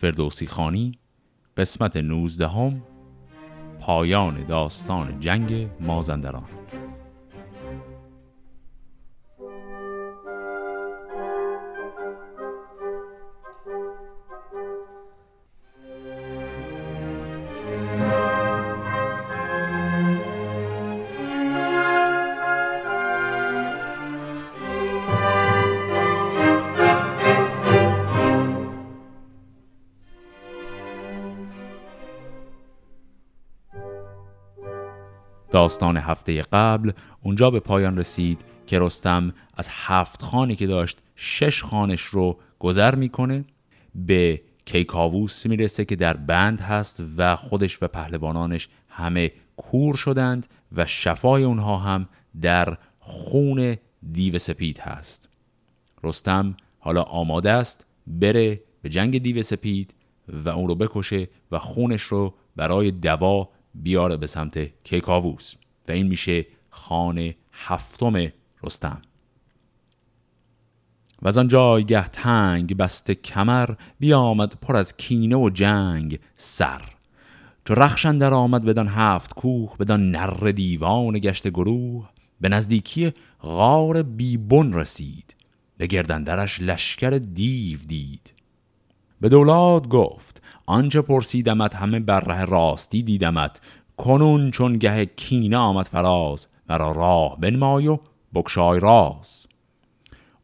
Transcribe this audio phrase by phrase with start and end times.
[0.00, 0.98] فردوسی خانی
[1.56, 2.82] قسمت 19 هم
[3.80, 6.44] پایان داستان جنگ مازندران.
[35.60, 36.92] داستان هفته قبل
[37.22, 42.94] اونجا به پایان رسید که رستم از هفت خانی که داشت شش خانش رو گذر
[42.94, 43.44] می‌کنه.
[43.94, 50.86] به کیکاووس می‌رسه که در بند هست و خودش و پهلوانانش همه کور شدند و
[50.86, 52.08] شفای اونها هم
[52.40, 53.76] در خون
[54.12, 55.28] دیو سپید هست.
[56.04, 59.94] رستم حالا آماده است بره به جنگ دیو سپید
[60.28, 65.54] و اون رو بکشه و خونش رو برای دوا بیاره به سمت کیکاووس
[65.88, 68.32] و این میشه خانه هفتم
[68.64, 69.02] رستم.
[71.22, 76.82] و از آن جایگه تنگ بسته کمر بیامد پر از کینه و جنگ سر.
[77.64, 82.08] چو رخشن در آمد بدان هفت کوه بدان نر دیوان گشت گروه
[82.40, 85.34] به نزدیکی غار بیبون رسید
[85.76, 88.32] به گردندرش لشکر دیو دید.
[89.20, 90.29] به دولاد گفت
[90.70, 93.60] آنچه پرسیدمت همه بر ره راستی دیدمت.
[93.96, 97.98] کنون چون گه کینه آمد فراز مرا راه بنمای و
[98.34, 99.46] بکشای راز.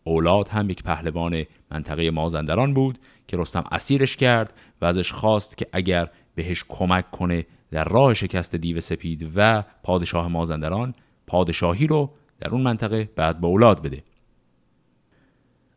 [0.05, 5.67] اولاد هم یک پهلوان منطقه مازندران بود که رستم اسیرش کرد و ازش خواست که
[5.73, 10.95] اگر بهش کمک کنه در راه شکست دیو سپید و پادشاه مازندران
[11.27, 12.11] پادشاهی رو
[12.41, 14.03] در اون منطقه بعد به اولاد بده.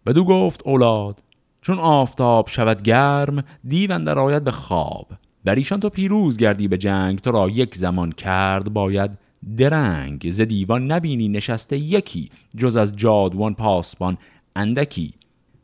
[0.06, 1.22] بدو گفت اولاد
[1.62, 5.08] چون آفتاب شود گرم دیو اندر آید به خواب.
[5.46, 9.12] بر ایشان تو پیروز گردی به جنگ تو را یک زمان کرد باید
[9.58, 10.32] درنگ.
[10.32, 14.18] ز دیوان نبینی نشسته یکی جز از جادوان پاسبان
[14.56, 15.14] اندکی.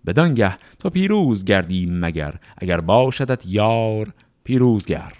[0.05, 4.13] بدانگه تو پیروز گردی مگر اگر باشدت یار
[4.43, 5.13] پیروزگر.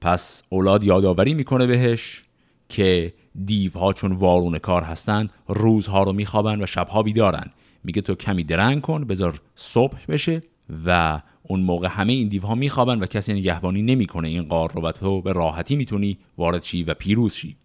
[0.00, 2.22] پس اولاد یادآوری می‌کنه بهش
[2.68, 3.14] که
[3.44, 7.50] دیوها چون وارون کار هستند روزها رو میخوابن و شبها بیدارن
[7.84, 10.42] میگه تو کمی درنگ کن بذار صبح بشه
[10.86, 14.28] و اون موقع همه این دیوها میخوابن و کسی نگهبانی نمی‌کنه.
[14.28, 17.56] این قار رو و تو به راحتی می‌تونی وارد شی و پیروز شی.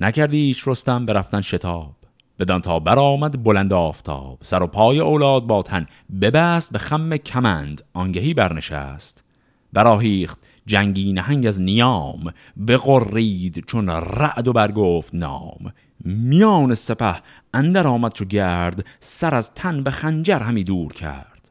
[0.00, 1.94] نکردی ایش رستم برفتن شتاب.
[2.38, 4.38] بدان تا برآمد بلند آفتاب.
[4.42, 5.86] سر و پای اولاد با تن
[6.20, 7.82] ببست به خم کمند.
[7.92, 9.24] آنگهی برنشست.
[9.72, 12.32] براهیخت جنگی نهنگ از نیام.
[12.68, 15.72] بقرید چون رعد و برگفت نام.
[16.04, 17.22] میان سپه
[17.54, 21.48] اندر آمد چو گرد سر از تن به خنجر همی دور کرد.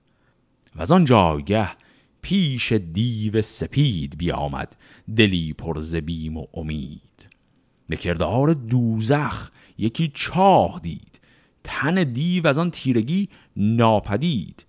[0.75, 1.69] و از آن جایگه
[2.21, 4.75] پیش دیو سپید بیامد
[5.15, 7.01] دلی پر بیم و امید.
[7.87, 11.19] به کردار دوزخ یکی چاه دید
[11.63, 14.65] تن دیو از آن تیرگی ناپدید.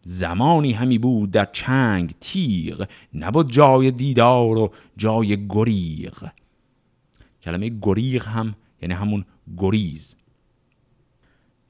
[0.00, 6.28] زمانی همی بود در چنگ تیغ نبود جای دیدار و جای گریغ.
[7.42, 9.24] کلمه گریغ هم یعنی همون
[9.56, 10.16] گریز.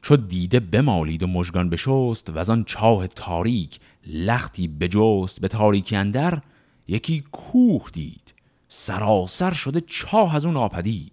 [0.03, 5.97] چو دیده بمالید و مژگان بشست و از آن چاه تاریک لختی بجست به تاریکی
[5.97, 6.43] اندر
[6.89, 8.35] یکی کوه دید.
[8.69, 11.13] سراسر شده چاه از اون آپدید.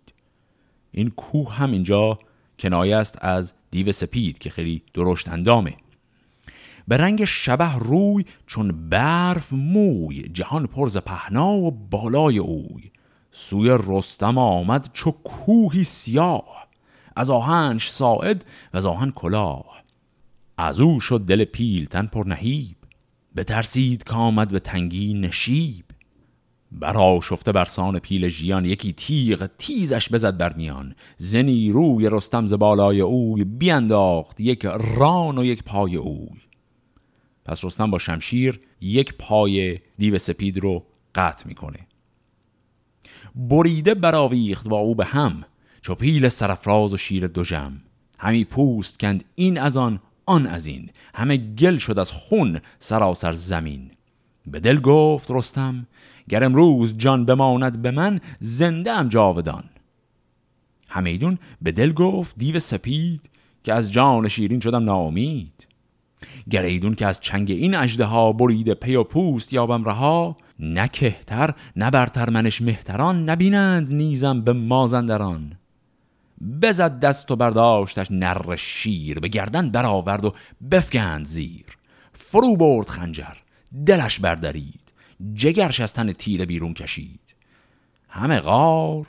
[0.91, 2.17] این کوه هم اینجا
[2.59, 5.75] کنایه است از دیو سپید که خیلی درشت اندامه.
[6.87, 12.91] به رنگ شبه روی چون برف موی جهان پرز پهنا و بالای اوی.
[13.35, 16.67] سوی رستم آمد چو کوهی سیاه
[17.15, 19.83] از آهنش ساعد و از آهن کلاه.
[20.57, 22.75] از او شد دل پیلتن پر نهیب
[23.35, 25.85] بترسید که آمد به تنگی نشیب.
[26.71, 30.95] برا شفته برسان پیل ژیان یکی تیغ تیزش بزد بر میان.
[31.17, 34.65] زنی روی رستم ز بالای اوی بینداخت یک
[34.97, 36.41] ران و یک پای اوی.
[37.45, 40.85] پس رستم با شمشیر یک پای دیو سپید رو
[41.15, 41.87] قطع می‌کنه.
[43.35, 45.43] بریده براویخت با او به هم
[45.81, 47.81] چو پیل سرفراز و شیر دوژم
[48.19, 50.89] همی پوست کند این از آن آن از این.
[51.15, 53.91] همه گل شد از خون سراسر زمین.
[54.47, 55.87] به دل گفت رستم
[56.29, 59.63] گر امروز جان بماند به من زنده ام جاودان.
[60.87, 63.29] همیدون به دل گفت دیو سپید
[63.63, 65.67] که از جان شیرین شدم ناامید.
[66.49, 70.87] گر ایدون که از چنگ این اجده ها بریده پی و پوست یابم رها نه
[70.87, 75.57] کهتر نه برتر منش مهتران نبینند نیزم به مازندران.
[76.61, 80.33] بزد دست و برداشتش نر شیر به گردن برآورد و
[80.71, 81.65] بفگند زیر.
[82.13, 83.33] فرو برد خنجر
[83.85, 84.93] دلش بردارید
[85.33, 87.35] جگرش از تن تیر بیرون کشید.
[88.09, 89.07] همه غار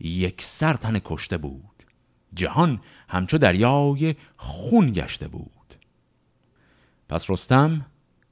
[0.00, 1.84] یک سر تن کشته بود
[2.34, 5.50] جهان همچو دریای خون گشته بود.
[7.08, 7.86] پس رستم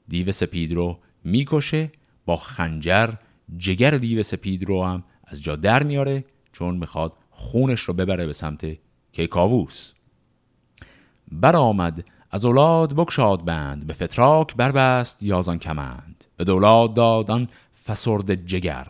[0.09, 1.91] دیو سپید رو می‌کشه
[2.29, 3.11] با خنجر
[3.57, 8.33] جگر دیو سپید رو هم از جا در میاره چون می‌خواد خونش رو ببره به
[8.33, 8.67] سمت
[9.13, 9.93] کیکاووس.
[11.33, 16.25] برآمد از اولاد بکشاد بند به فتراک بربست یازان کمند.
[16.37, 17.49] به دولاد دادان
[17.87, 18.87] فسرد جگر.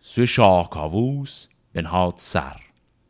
[0.00, 2.60] سوی شاه کاووس بنهاد سر.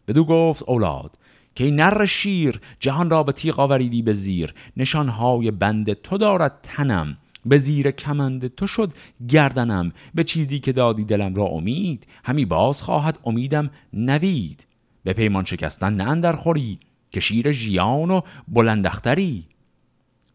[0.08, 1.18] بدو گفت اولاد
[1.54, 4.54] که نر شیر جهان را به تیغ آوریدی به زیر.
[4.76, 7.18] نشانهای بند تو دارد تنم.
[7.46, 8.92] به زیر کمند تو شد
[9.28, 9.92] گردنم.
[10.14, 12.06] به چیزی که دادی دلم را امید.
[12.24, 14.66] همی باز خواهد امیدم نوید.
[15.04, 16.78] به پیمان شکستن نه اندر خوری
[17.10, 19.44] که شیر ژیان و بلندختری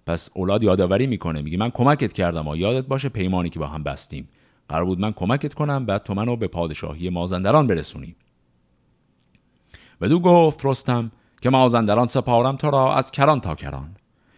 [0.05, 1.41] پس اولاد یادآوری می‌کنه.
[1.41, 2.47] میگه من کمکت کردم.
[2.47, 4.29] و یادت باشه پیمانی که با هم بستیم؟
[4.69, 8.15] قرار بود من کمکت کنم بعد تو منو به پادشاهی مازندران برسونی.
[10.01, 11.11] بدو گفت رستم
[11.41, 13.95] که مازندران سپارم تو را از کران تا کران.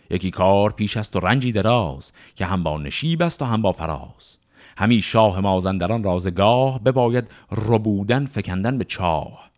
[0.10, 3.72] یکی کار پیش است و رنجی دراز که هم با نشیب است و هم با
[3.72, 4.38] فراز.
[4.78, 9.50] همی شاه مازندران رازگاه بباید ربودن فکندن به چاه.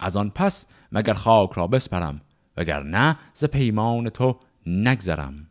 [0.00, 2.20] از آن پس مگر خاک را بسپرم
[2.56, 5.48] وگر نه ز پیمان تو نگذرم.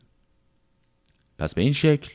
[1.39, 2.11] پس به این شکل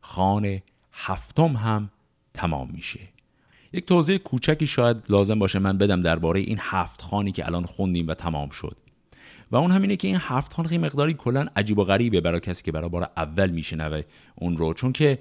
[0.00, 1.90] خانه هفتم هم
[2.34, 3.00] تمام میشه.
[3.72, 8.08] یک توضیح کوچکی شاید لازم باشه من بدم درباره این هفت خانی که الان خوندیم
[8.08, 8.76] و تمام شد.
[9.50, 12.62] و اون همینه که این هفت خان خیلی مقداری کلا عجیب و غریبه برای کسی
[12.62, 14.02] که برای بار اول میشنوه
[14.34, 14.74] اون رو.
[14.74, 15.18] چون که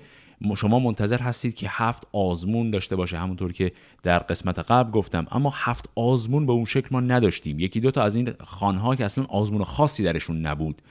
[0.56, 3.72] شما منتظر هستید که هفت آزمون داشته باشه همونطور که
[4.04, 5.28] در قسمت قبل گفتم.
[5.32, 7.60] اما هفت آزمون به اون شکل ما نداشتیم.
[7.60, 10.82] یکی دو تا از این خانها که اصلا آزمون خاصی درشون نبود.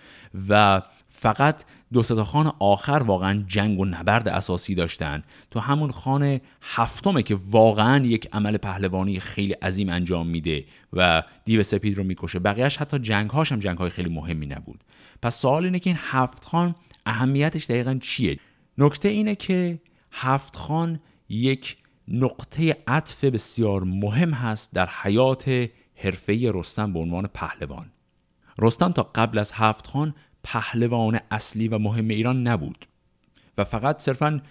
[0.48, 5.22] و فقط دو تا خان آخر واقعا جنگ و نبرد اساسی داشتن.
[5.50, 11.62] تو همون خانه هفتمه که واقعا یک عمل پهلوانی خیلی عظیم انجام میده و دیو
[11.62, 12.38] سپید رو می‌کشه.
[12.38, 14.84] بقیهش حتی جنگ هاش هم جنگ های خیلی مهمی نبود.
[15.22, 16.74] پس سوال اینه که این هفت خان
[17.06, 18.38] اهمیتش دقیقا چیه؟
[18.78, 19.80] نکته اینه که
[20.12, 21.76] هفت خان یک
[22.08, 27.90] نقطه عطف بسیار مهم هست در حیات حرفه رستم به عنوان پهلوان.
[28.58, 30.14] رستم تا قبل از هفت خان
[30.44, 32.86] پهلوان اصلی و مهم ایران نبود
[33.58, 34.42] و فقط صرفا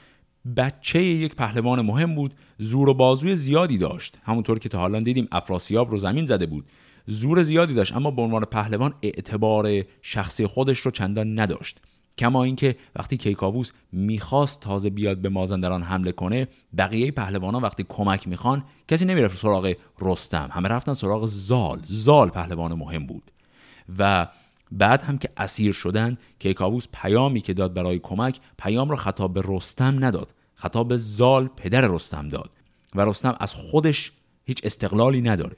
[0.57, 4.19] بچه یک پهلوان مهم بود زور و بازوی زیادی داشت.
[4.23, 6.65] همونطور که تا حالا دیدیم افراسیاب رو زمین زده بود.
[7.05, 11.81] زور زیادی داشت اما به عنوان پهلوان اعتبار شخصی خودش رو چندان نداشت.
[12.17, 16.47] کما اینکه وقتی کیکاووس می‌خواست تازه بیاد به مازندران حمله کنه
[16.77, 20.49] بقیه پهلوانان وقتی کمک می‌خوان کسی نمی‌رفت سراغ رستم.
[20.51, 21.81] همه رفتن سراغ زال.
[21.85, 23.31] زال پهلوان مهم بود.
[23.99, 24.27] و
[24.71, 29.43] بعد هم که اسیر شدن کیکاووس پیامی که داد برای کمک پیام را خطاب به
[29.45, 30.33] رستم نداد.
[30.55, 32.49] خطاب به زال پدر رستم داد.
[32.95, 34.11] و رستم از خودش
[34.45, 35.55] هیچ استقلالی نداره.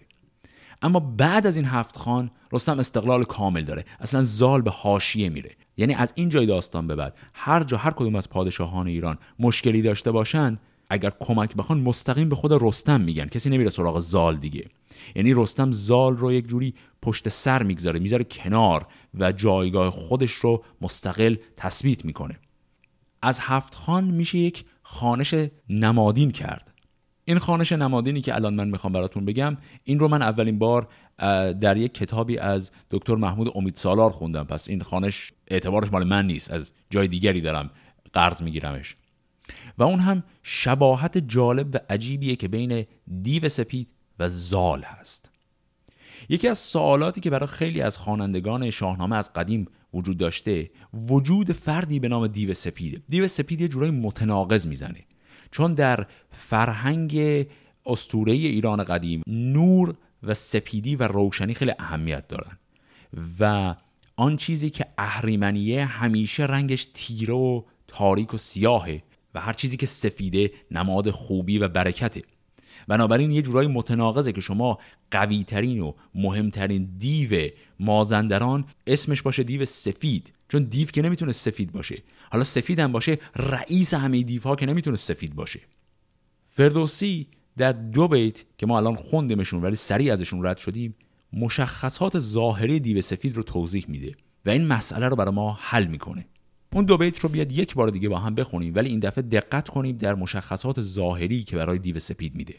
[0.81, 3.85] اما بعد از این هفت خان رستم استقلال کامل داره.
[3.99, 5.55] اصلا زال به حاشیه میره.
[5.77, 9.81] یعنی از این جای داستان به بعد هر جا هر کدوم از پادشاهان ایران مشکلی
[9.81, 10.59] داشته باشن
[10.89, 13.25] اگر کمک بخوان مستقیم به خود رستم میگن.
[13.25, 14.65] کسی نمیره سراغ زال دیگه.
[15.15, 20.63] یعنی رستم زال رو یک جوری پشت سر می‌گذاره می‌ذاره کنار و جایگاه خودش رو
[20.81, 22.39] مستقل تثبیت می‌کنه.
[23.21, 25.35] از هفت خان میشه یک خانش
[25.69, 26.73] نمادین کرد.
[27.30, 30.88] این خانش نمادینی که الان من می‌خوام براتون بگم این رو من اولین بار
[31.54, 34.44] در یک کتابی از دکتر محمود امید سالار خوندم.
[34.44, 37.69] پس این خانش اعتبارش مال من نیست از جای دیگری دارم
[38.14, 38.95] قرض میگیرمش.
[39.78, 42.86] و اون هم شباهت جالب و عجیبیه که بین
[43.21, 45.31] دیو سپید و زال هست.
[46.30, 52.00] یکی از سوالاتی که برای خیلی از خوانندگان شاهنامه از قدیم وجود داشته وجود فردی
[52.00, 53.04] به نام دیو سپید.
[53.09, 55.06] دیو سپید یه جورای متناقض می‌زنه.
[55.51, 57.45] چون در فرهنگ
[57.85, 62.57] استوره ایران قدیم نور و سپیدی و روشنی خیلی اهمیت دارن
[63.39, 63.75] و
[64.15, 69.03] آن چیزی که اهریمنیه همیشه رنگش تیره و تاریک و سیاهه
[69.33, 72.21] و هر چیزی که سفیده نماد خوبی و برکته.
[72.87, 74.79] بنابراین یه جورایی متناقضه که شما
[75.11, 77.49] قوی ترین و مهمترین دیو
[77.80, 82.04] مازندران اسمش باشه دیو سفید چون دیو که نمی‌تونه سفید باشه.
[82.31, 85.59] حالا سفید هم باشه رئیس همه دیوها که نمی‌تونه سفید باشه.
[86.47, 90.95] فردوسی در دو بیت که ما الان خوندیمشون ولی سریع ازشون رد شدیم
[91.33, 96.28] مشخصات ظاهری دیو سفید رو توضیح میده و این مسئله رو برای ما حل می‌کنه.
[96.73, 99.69] اون دو بیت رو بیاد یک بار دیگه با هم بخونیم ولی این دفعه دقت
[99.69, 102.56] کنیم در مشخصات ظاهری که برای دیو سپید میده.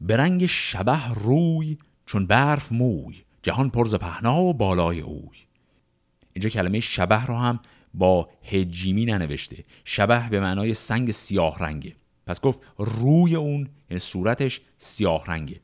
[0.00, 5.38] به رنگ شبه روی چون برف موی جهان پرز پهنا و بالای اوی.
[6.32, 7.60] اینجا کلمه شبه رو هم
[7.94, 9.64] با هجیمی ننوشته.
[9.84, 11.94] شبه به معنای سنگ سیاه رنگه.
[12.26, 15.60] پس گفت روی اون یعنی صورتش سیاه رنگه.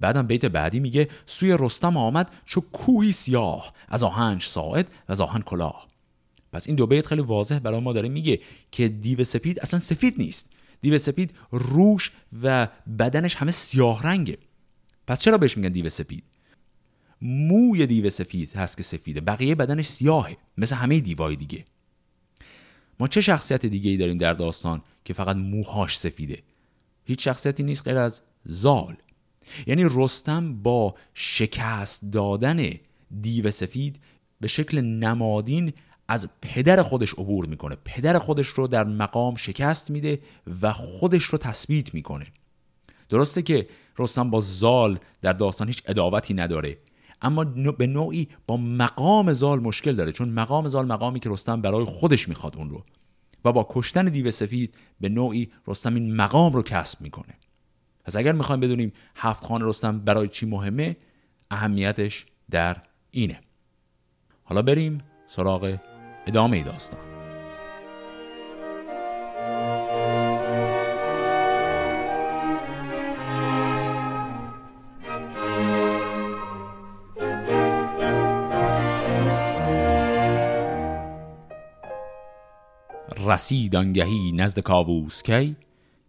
[0.00, 5.20] بعدم بیت بعدی میگه سوی رستم آمد چو کوهی سیاه از آهنج ساعد و از
[5.20, 5.88] آهن کلاه.
[6.52, 8.40] پس این دو بیت خیلی واضح برای ما داره میگه
[8.70, 10.50] که دیو سپید اصلا سفید نیست.
[10.82, 12.12] دیو سپید روش
[12.42, 14.38] و بدنش همه سیاه رنگه.
[15.06, 16.24] پس چرا بهش میگن دیو سپید؟
[17.22, 19.20] موی دیو سفید هست که سفیده.
[19.20, 20.36] بقیه بدنش سیاهه.
[20.58, 21.64] مثل همه دیوای دیگه.
[23.00, 26.42] ما چه شخصیت دیگه ای داریم در داستان که فقط موهاش سفیده؟
[27.04, 28.96] هیچ شخصیتی نیست غیر از زال.
[29.66, 32.70] یعنی رستم با شکست دادن
[33.20, 34.00] دیو سفید
[34.40, 35.72] به شکل نمادین
[36.08, 37.76] از پدر خودش عبور می‌کنه.
[37.84, 40.20] پدر خودش رو در مقام شکست میده
[40.62, 42.26] و خودش رو تثبیت می‌کنه.
[43.08, 43.68] درسته که
[43.98, 46.78] رستم با زال در داستان هیچ اداوتی نداره
[47.22, 47.44] اما
[47.78, 52.28] به نوعی با مقام زال مشکل داره چون مقام زال مقامی که رستم برای خودش
[52.28, 52.84] می‌خواد اون رو.
[53.44, 57.34] و با کشتن دیو سفید به نوعی رستم این مقام رو کسب می‌کنه.
[58.04, 60.96] پس اگر می‌خوایم بدونیم هفت خان رستم برای چی مهمه
[61.50, 62.76] اهمیتش در
[63.10, 63.40] اینه.
[64.44, 65.78] حالا بریم سراغ
[66.26, 67.00] ادامه داستان.
[83.26, 85.56] رسید آنگهی نزد کاووس کی؟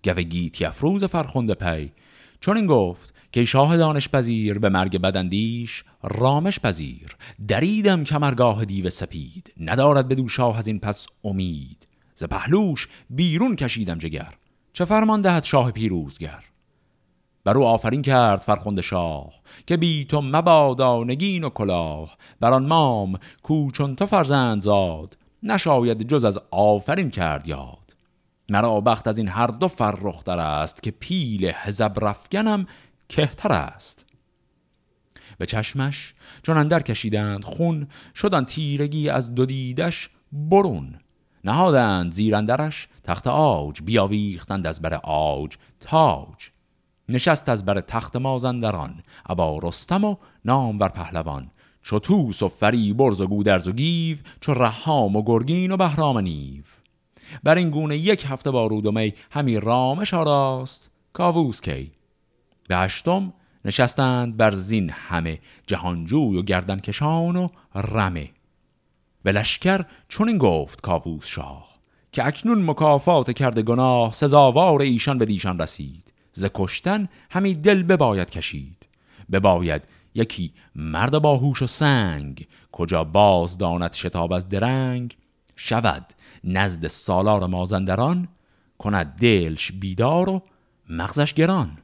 [0.03, 1.91] گو گیتی افروز فرخنده پی.
[2.39, 7.18] چون این گفت که شاه دانش پذیر به مرگ بدندیش رامش پذیر.
[7.48, 11.88] دریدم کمرگاه دیو سپید ندارد بدو شاه از این پس امید.
[12.16, 14.34] ز پهلوش بیرون کشیدم جگر
[14.74, 16.44] چه فرمان دهد شاه پیروزگر؟
[17.44, 19.34] بر او آفرین کرد فرخنده شاه
[19.68, 22.18] که بی تو مبادا نگین و کلاه.
[22.40, 27.78] بر آن مام کو چون تو فرزند زاد نشاید جز از آفرین کرد یاد.
[28.50, 32.68] مرا بخت از این هر دو فرختر است که پیل هزب رفگنم
[33.15, 34.05] کهتر است.
[35.38, 41.00] به چشمش چون اندر کشیدند خون شدن تیرگی از دو دیدش برون.
[41.43, 46.50] نهادند زیرندرش تخت آج بیاویختند از بر آج تاج.
[47.10, 50.15] نشست از بر تخت مازندران ابا رستم و
[50.46, 51.51] نامور پهلوان.
[51.84, 56.17] چو توس و فری برز و گودرز و گیو چو رهام و گرگین و بهرام
[56.17, 56.63] نیو.
[57.43, 60.89] بر این گونه یک هفته با می همی رامش آراست.
[61.13, 61.91] کاووس کی؟
[62.74, 63.34] به هشتم
[63.65, 68.30] نشستند بر زین همه جهانجوی و گردن کشان و رمه.
[69.24, 71.70] به لشکر چون این گفت کاووس شاه
[72.12, 76.13] که اکنون مکافات کرده گناه سزاوار ایشان به دیشان رسید.
[76.32, 78.86] ز کشتن همی دل بباید کشید.
[79.32, 79.82] بباید
[80.15, 85.18] یکی مرد باهوش و سنگ کجا باز داند شتاب از درنگ.
[85.56, 86.06] شود
[86.44, 88.27] نزد سالار مازندران
[88.77, 90.42] کند دلش بیدار و
[90.89, 91.83] مغزش گران.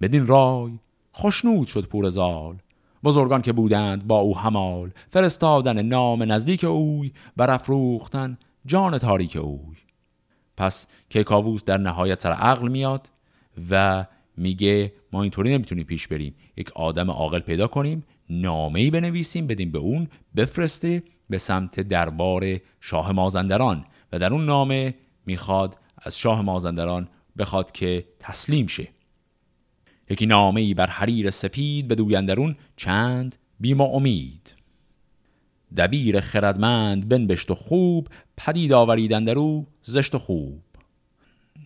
[0.00, 0.72] بدین رای
[1.12, 2.56] خوشنود شد پور زال.
[3.04, 9.76] بزرگان که بودند با او همال فرستادن نام نزدیک اوی برافروختن جان تاریک اوی.
[10.56, 13.08] پس که کاووس در نهایت سر عقل میاد
[13.70, 16.34] و میگه ما اینطوری نمی‌تونیم پیش بریم.
[16.56, 23.12] یک آدم عاقل پیدا کنیم نامه بنویسیم بدیم به اون بفرسته به سمت دربار شاه
[23.12, 23.84] مازندران.
[24.12, 24.94] و در اون نامه
[25.26, 28.88] می‌خواد از شاه مازندران بخواد که تسلیم شه.
[30.10, 34.54] یکی نامه ای بر حریر سپید به دویندرون چند بیما امید.
[35.76, 40.62] دبیر خردمند بنبشت و خوب پدید آوریدن او زشت و خوب.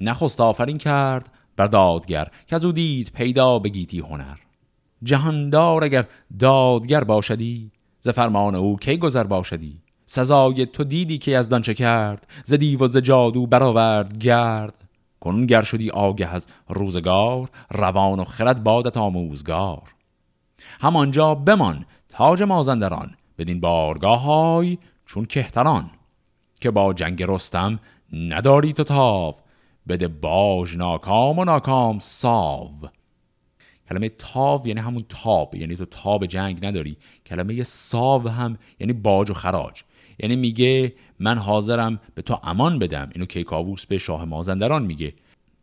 [0.01, 4.37] نخست آفرین کرد بر دادگر که از او دید پیدا بگیتی هنر.
[5.03, 6.07] جهاندار اگر
[6.39, 7.71] دادگر باشدی
[8.01, 12.85] ز فرمان او کی گذر باشدی؟ سزای تو دیدی که از چه کرد؟ ز دیو
[12.85, 14.80] و ز جادو برآورد گرد.
[15.21, 19.83] کنون گر شدی آگه از روزگار روان و خرد بادت آموزگار.
[20.81, 25.91] همانجا بمان تاج مازندران بدین بارگاه های چون کهتران
[26.61, 27.81] که با جنگ رستم
[28.13, 29.35] نداری تو تاو
[29.89, 32.71] بده باج ناکام و ناکام ساو.
[33.89, 36.97] کلمه تاو یعنی همون تاب یعنی تو تاب جنگ نداری.
[37.27, 39.83] کلمه ساو هم یعنی باج و خراج.
[40.23, 43.11] یعنی میگه من حاضرم به تو امان بدم.
[43.15, 45.15] اینو کیکاووس به شاه مازندران میگه.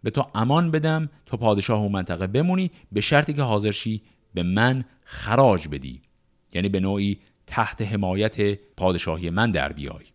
[0.04, 4.02] به تو امان بدم تو پادشاه و منطقه بمونی به شرطی که حاضر شی
[4.34, 6.02] به من خراج بدی.
[6.54, 10.06] یعنی به نوعی تحت حمایت پادشاهی من در بیای.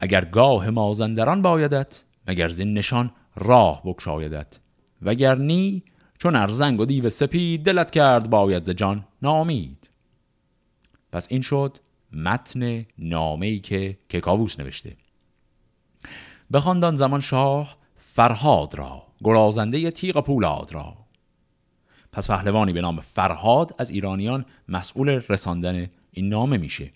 [0.00, 4.58] اگر گاه مازندران بایدت مگر زین نشان راه بکشایدت.
[5.02, 5.82] وگر نی
[6.18, 9.04] چون ارزنگ و دیو سپید دلت کرد باید ز جان.
[9.22, 9.90] نامید
[11.12, 11.78] پس این شد
[12.14, 14.96] متن نامه‌ای که ککاووس نوشته.
[16.52, 20.96] بخواندان زمان شاه فرهاد را گرازنده تیغ پولاد را.
[22.12, 26.90] پس پهلوانی به نام فرهاد از ایرانیان مسئول رساندن این نامه میشه.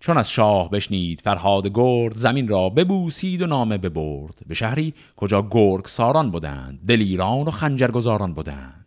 [0.00, 4.40] چون از شاه بشنید فرهاد گرد زمین را ببوسید و نامه ببرد.
[4.46, 8.86] به شهری کجا گرگ ساران بودند دلیران و خنجرگزاران بودند.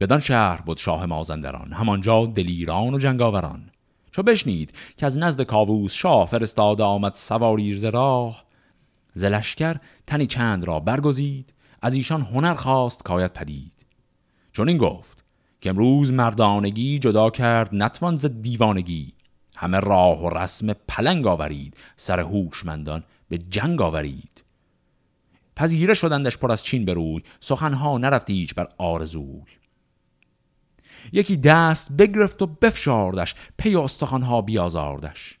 [0.00, 3.69] بدان شهر بود شاه مازندران همانجا دلیران و جنگاوران.
[4.12, 8.44] چو بشنید که از نزد کاووس شاه فرستاده آمد سواریر ز راه.
[9.14, 9.24] ز
[10.06, 13.86] تنی چند را برگزید از ایشان هنر خواست کاید پدید.
[14.52, 15.24] چون این گفت
[15.60, 19.12] که امروز مردانگی جدا کرد نتوان ز دیوانگی.
[19.56, 24.44] همه راه و رسم پلنگ آورید سر هوشمندان به جنگ آورید.
[25.56, 29.59] پذیره شدندش پر از چین بروی سخنها نرفت هیچ بر آرزوی.
[31.12, 35.38] یکی دست بگرفت و بفشاردش پی استخوانها بیازاردش.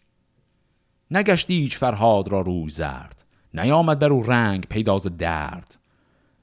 [1.10, 3.24] نگشت هیچ فرهاد را روی زرد
[3.54, 5.76] نیامد بر او رنگ پیداز درد.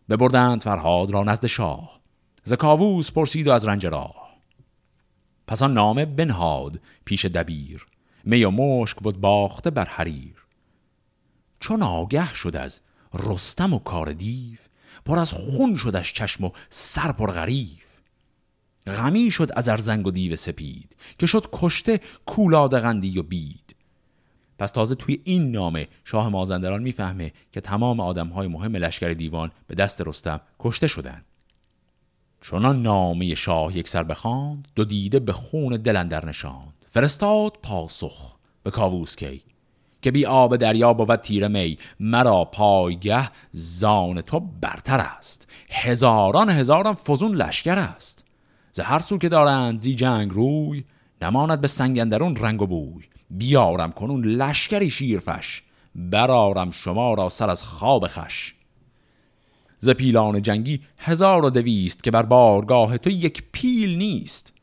[0.09, 1.99] ببردند فرهاد را نزد شاه
[2.43, 4.27] ز کاووس پرسید و از رنج راه.
[5.47, 7.87] پس آن نامه بنهاد پیش دبیر
[8.23, 10.35] می و مشک بود باخته بر حریر.
[11.59, 12.81] چون آگه شد از
[13.13, 14.57] رستم و کار دیو
[15.05, 17.86] پر از خون شدش چشم و سر پر غریف
[18.87, 23.75] غمی شد از ارزنگ و دیو سپید که شد کشته کولاد غندی و بید.
[24.59, 29.51] پس تازه توی این نامه شاه مازندران می‌فهمه که تمام آدم های مهم لشکر دیوان
[29.67, 31.25] به دست رستم کشته شدند
[32.41, 36.73] چونان نامه شاه یک سر بخواند دو دیده به خون دلندر نشاند.
[36.89, 39.41] فرستاد پاسخ به کاووس کی
[40.01, 45.47] که بی آب دریا بود تیر می مرا پایگه زان تو برتر است.
[45.69, 48.23] هزاران هزاران فزون لشکر است.
[48.77, 50.83] ز هر سو که دارند زی جنگ روی
[51.21, 53.03] نماند به سنگندرون رنگ و بوی.
[53.29, 55.63] بیارم کنون لشکری شیرفش
[55.95, 58.55] برارم شما را سر از خواب خش
[59.79, 64.53] ز پیلان جنگی هزار و دویست که بر بارگاه تو یک پیل نیست.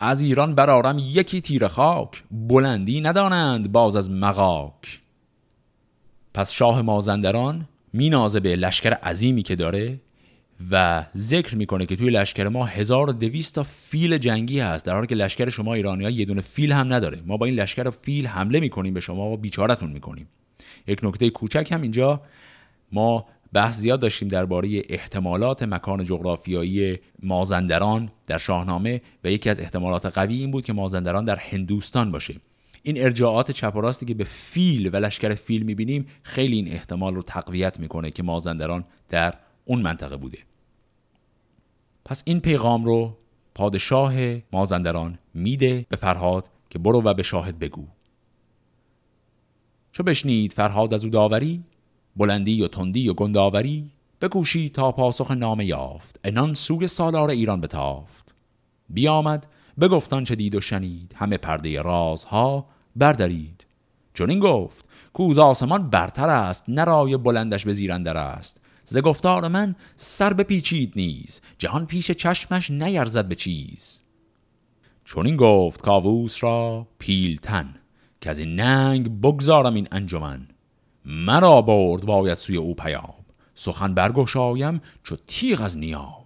[0.00, 5.00] از ایران برارم یکی تیر خاک بلندی ندانند باز از مغاک.
[6.34, 10.00] پس شاه مازندران مینازه به لشکر عظیمی که داره
[10.70, 15.14] و ذکر می‌کنه که توی لشکر ما 1200 تا فیل جنگی هست در حالی که
[15.14, 17.18] لشکر شما ایرانی ها یه دونه فیل هم نداره.
[17.26, 20.28] ما با این لشکر فیل حمله می‌کنیم به شما و بیچارتون می‌کنیم.
[20.86, 22.22] یک نکته کوچک هم اینجا
[22.92, 30.06] ما بحث زیاد داشتیم درباره احتمالات مکان جغرافیایی مازندران در شاهنامه و یکی از احتمالات
[30.06, 32.34] قوی این بود که مازندران در هندوستان باشه.
[32.82, 37.22] این ارجاعات چپ راستی که به فیل و لشکر فیل می‌بینیم خیلی این احتمال رو
[37.22, 40.38] تقویت می‌کنه که مازندران در اون منطقه بوده.
[42.04, 43.16] پس این پیغام رو
[43.54, 44.14] پادشاه
[44.52, 47.86] مازندران میده به فرهاد که برو و به شاهد بگو.
[49.92, 51.62] چو بشنید فرهاد از او داوری
[52.16, 56.20] بلندی و تندی و گنداوری بکوشی تا پاسخ نامه یافت.
[56.24, 58.34] انان سوی سالار ایران بتافت.
[58.88, 59.46] بیامد
[59.80, 61.14] بگفتان چه دید و شنید.
[61.16, 63.66] همه پرده رازها بردارید
[64.14, 68.60] چون این گفت کوز آسمان برتر است نرای بلندش به زیرندر است.
[68.84, 74.00] ز گفتار من سر بپیچید نیز جهان پیش چشمش نیرزد به چیز.
[75.04, 77.74] چون این گفت کاووس را پیلتن
[78.20, 80.46] که از این ننگ بگذارم این انجمن.
[81.04, 83.14] مرا برد باید سوی او پیام
[83.54, 86.24] سخن برگشایم چو تیغ از نیام.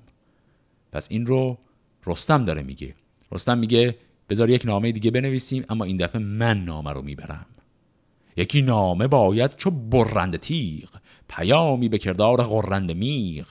[0.93, 1.59] پس این رو
[2.07, 2.95] رستم داره میگه.
[3.33, 3.97] رستم میگه
[4.29, 7.47] بذار یک نامه دیگه بنویسیم اما این دفعه من نامه رو می‌برم.
[8.37, 10.91] یکی نامه باید چو برند تیغ.
[11.29, 13.47] پیامی به کردار غرند میغ.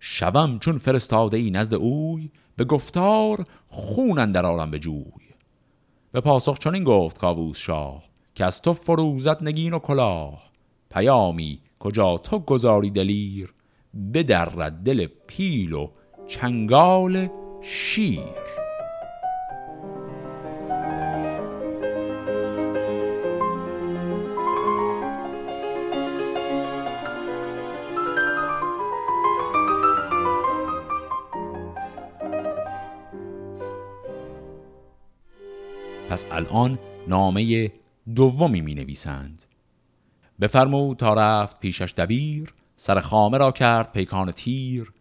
[0.00, 5.04] شوم چون فرستاده ای نزد اوی به گفتار خون اندر آرم به جوی.
[6.12, 8.02] به پاسخ چون این گفت کاووس شاه
[8.34, 10.42] که از تو فروزت نگین و کلاه.
[10.90, 13.54] پیامی کجا تو گذاری دلیر
[14.14, 15.88] بدرد دل پیل و
[16.26, 17.28] چنگال
[17.62, 18.61] شیر.
[36.12, 37.70] پس الان نامه
[38.14, 39.44] دومی می نویسند
[40.40, 44.92] بفرمود تا رفت پیشش دبیر سر خامه را کرد پیکان تیر.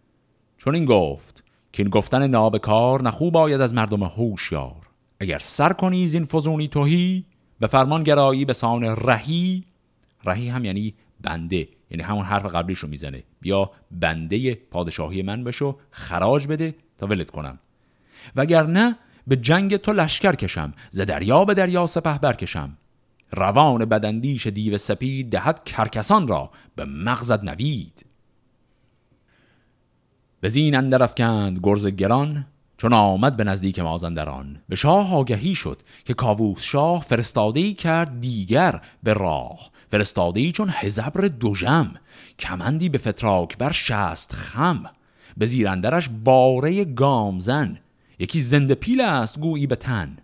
[0.57, 1.43] چون این گفت
[1.73, 4.87] که این گفتن نابکار نخوب آید از مردم هوشیار.
[5.19, 7.25] اگر سر کنی زین فزونی توهی
[7.59, 9.63] به فرمان گرایی به سان رهی.
[10.25, 13.23] رهی هم یعنی بنده یعنی همون حرف قبلیش رو می‌زنه.
[13.41, 17.59] بیا بنده پادشاهی من بشو خراج بده تا ولت کنم.
[18.35, 22.77] وگر نه به جنگ تو لشکر کشم ز دریا به دریا سپه برکشم.
[23.31, 28.05] روان بدندیش دیو سپید دهد کرکسان را به مغزد نوید.
[30.41, 32.45] به زین اندر افکند گرز گران
[32.77, 34.61] چون آمد به نزدیک مازندران.
[34.69, 39.71] به شاه آگهی شد که کاووس شاه فرستاده کرد دیگر به راه.
[39.91, 41.93] فرستاده چون هزبر دوژم
[42.39, 44.83] کمندی به فتراک بر شست خم.
[45.37, 47.77] به زیرندرش باره گامزن
[48.21, 50.17] یکی زنده پیل است گویی به تن.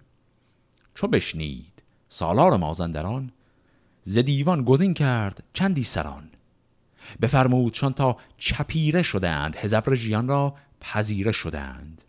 [0.96, 3.32] چو بشنید سالار مازندران
[4.04, 6.30] ز دیوان گزین کرد چندی سران.
[7.22, 12.02] بفرمودشان تا چپیره شدند هزبر ژیان را پذیره شدند.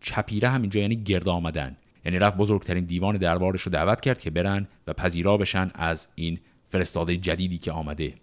[0.00, 1.76] چپیره همینجا یعنی گرد آمدن.
[2.04, 6.40] یعنی رفت بزرگترین دیوان دربارش رو دعوت کرد که برن و پذیرا بشن از این
[6.68, 8.14] فرستاده جدیدی که آمده.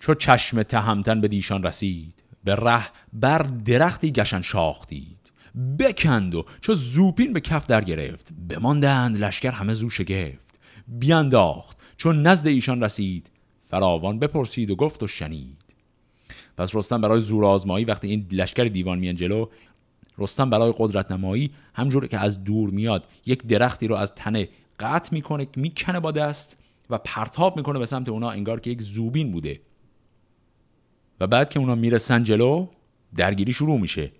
[0.00, 5.18] چو چشم تهمتن به دیشان رسید به ره بر درختی گشن شاختید.
[5.78, 8.28] بکند و چو زوپین به کف در گرفت.
[8.48, 10.58] بماندند لشکر همه زو شگفت.
[10.88, 13.30] بیانداخت چون نزد ایشان رسید.
[13.70, 15.56] فراوان بپرسید و گفت و شنید.
[16.56, 19.46] پس رستم برای زور آزمایی وقتی این لشکر دیوان میان جلو
[20.18, 24.48] رستم برای قدرت نمایی همجور که از دور میاد یک درختی رو از تنه
[24.80, 26.56] قطع می‌کنه می‌کنه با دست
[26.90, 29.60] و پرتاب می‌کنه به سمت اونا انگار که یک زوبین بوده.
[31.22, 32.66] و بعد که اونا می‌رسن جلو
[33.16, 34.10] درگیری شروع میشه.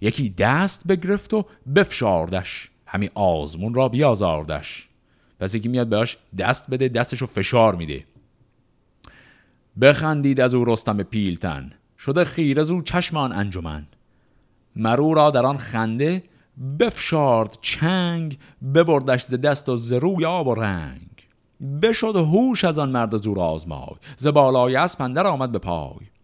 [0.00, 2.70] یکی دست بگرفت و بفشاردش.
[2.86, 4.88] همین آزمون را بیازاردش.
[5.40, 8.04] پس یکی میاد بهش دست بده دستش رو فشار میده.
[9.80, 11.72] بخندید از او رستم پیلتن.
[11.98, 13.86] شده خیر از او چشمان انجمن.
[14.76, 16.22] مرو را در آن خنده
[16.80, 18.38] بفشارد چنگ
[18.74, 21.10] ببردش ز دست و ز روی آب و رنگ.
[21.82, 23.96] بشد هوش از آن مرد زور آزمای.
[24.16, 26.15] ز بالای اسپندر آمد به پای.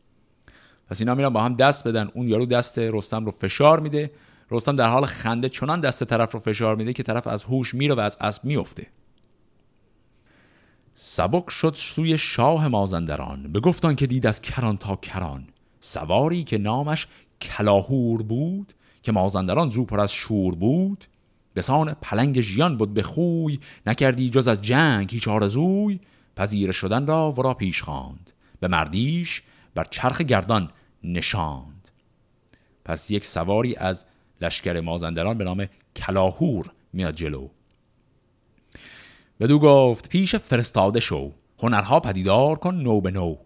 [0.93, 2.09] پس اینا میرن با هم دست بدن.
[2.15, 4.11] اون یارو دست رستم رو فشار میده.
[4.51, 7.95] رستم در حال خنده چنان دست طرف رو فشار میده که طرف از هوش میره
[7.95, 8.87] و از اسب میفته.
[10.95, 13.53] سبک شد سوی شاه مازندران.
[13.53, 15.45] گفتان که دید از کران تا کران.
[15.81, 17.07] سواری که نامش
[17.41, 21.05] کلاهور بود که مازندران زو پر از شور بود.
[21.57, 26.01] بسان پلنگ ژیان بود به خوی نکردی جز از جنگ هیچ آرزوی.
[26.37, 28.33] پذیر شدن را ورا پیش خواند.
[28.61, 29.43] به مردیش
[29.75, 30.69] بر چرخ گردان
[31.05, 31.91] نشاند.
[32.85, 34.07] پس یک سواری از
[34.41, 37.49] لشکر مازندران به نام کلاهور میاد جلو.
[39.41, 43.37] بدو گفت پیش فرستاده شو هنرها پدیدار کن نو به نو.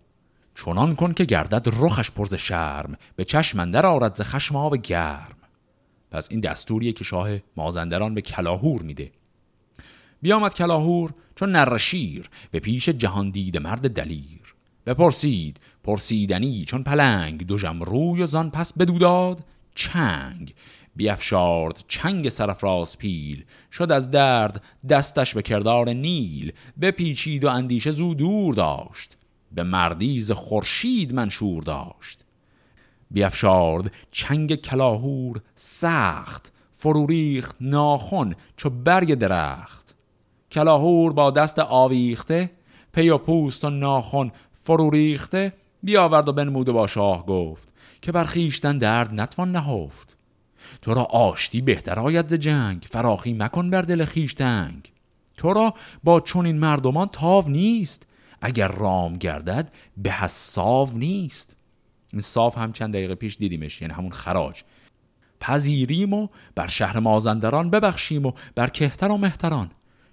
[0.55, 5.37] چنان کن که گردد رخش پرز شرم به چشمندر آرد ز خشم آب گرم.
[6.11, 9.13] پس این دستوریه که شاه مازندران به کلاهور میده.
[10.23, 14.55] بیامد کلاهور چون نرشیر به پیش جهان دیده مرد دلیر.
[14.87, 17.47] بپرسید پرسیدنی چون پلنگ.
[17.47, 19.45] دو روی و زان پس بدوداد
[19.75, 20.55] چنگ.
[20.97, 23.45] بیافشارد چنگ سرفراز پیل.
[23.73, 26.53] شد از درد دستش به کردار نیل.
[26.81, 29.17] بپیچید و اندیشه زو دور داشت.
[29.53, 32.25] به مردیز خورشید منشور داشت.
[33.11, 36.53] بیافشارد چنگ کلاهور سخت.
[36.75, 39.95] فروریخت ناخن چو برگ درخت.
[40.53, 42.51] کلاهور با دست آویخته
[42.93, 44.31] پی و پوست و ناخن
[44.65, 45.53] فروریخته
[45.87, 47.69] بیاورد و بنمود با شاه گفت
[48.03, 50.17] که برخیشتن درد نتوان نهفت.
[50.83, 54.93] تو را آشتی بهتر آید ز جنگ فراخی مکن بر دل خیشتنگ
[55.37, 58.07] تو را با چنین مردمان تاو نیست
[58.41, 61.57] اگر رام گردد به حساو نیست.
[62.13, 64.63] این صاف هم چند دقیقه پیش دیدیمش یعنی همون خراج.
[65.41, 69.71] پذیریم و بر شهر مازندران ببخشیم و بر کهتر و مهتران.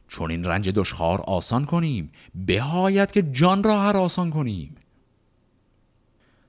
[0.07, 4.75] چون این رنج دشخار آسان کنیم بهایت که جان را هر آسان کنیم.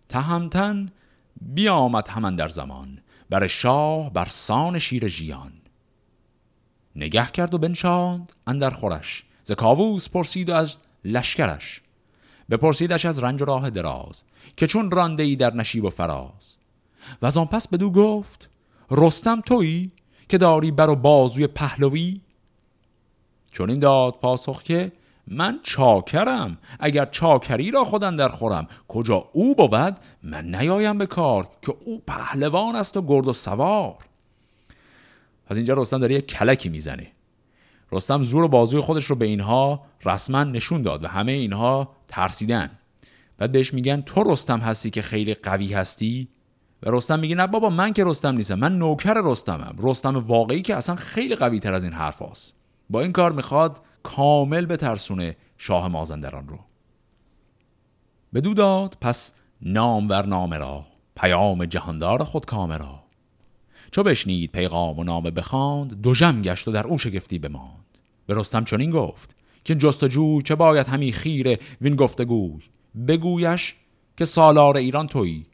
[0.09, 0.93] تهمتن
[1.41, 2.99] بیامد همان در زمان
[3.31, 5.53] بر شاه بر سان شیر ژیان.
[6.97, 11.81] نگه کرد و بنشاند اندر خورش ز کاووس پرسید و از لشکرش.
[12.51, 14.23] بپرسیدش از رنج و راه دراز
[14.57, 16.57] که چون رانده ای در نشیب و فراز.
[17.23, 18.51] و از آن پس بدو گفت
[18.91, 19.93] رستم تویی
[20.29, 22.21] که داری بر و بازوی پهلوی؟
[23.51, 24.93] چون این داد پاسخ که
[25.29, 26.59] من چاکرم.
[26.81, 32.03] اگر چاکری را خودم در خورم کجا او بود من نیایم به کار که او
[32.07, 33.97] پهلوان است و گرد و سوار.
[35.47, 37.07] از اینجا رستم داره یک کلکی می‌زنه.
[37.93, 42.71] رستم زور و بازوی خودش رو به اینها رسما نشون داد و همه اینها ترسیدن.
[43.39, 46.29] بعد بهش میگن تو رستم هستی که خیلی قوی هستی؟
[46.83, 49.75] و رستم میگه نه بابا من که رستم نیستم من نوکر رستمم.
[49.79, 52.55] رستم واقعی که اصلا خیلی قوی تر از این حرف هست.
[52.91, 56.59] با این کار می‌خواد کامل به ترسونه شاه مازندران رو.
[58.35, 60.87] بدو داد پس نام ور نام را
[61.17, 63.05] پیام جهاندار خود کامرا
[63.91, 67.85] چو بشنید پیغام و نامه بخواند جم گشت و در او شگفتی بماند.
[68.27, 72.63] به رستم چنین گفت که جستجوی چه باید همی خیره؟ وین گفتگوی
[73.09, 73.75] بگویش
[74.17, 75.47] که سالار ایران تویی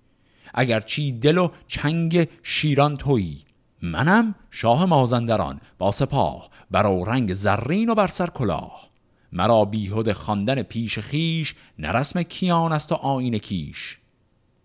[0.55, 3.45] اگر چی دل و چنگ شیران تویی.
[3.83, 8.90] منم شاه مازندران با سپاه بر رنگ زرین و بر سر کلاه.
[9.33, 13.99] مرا بیهود خواندن پیش خیش نرسم کیان است و آین کیش.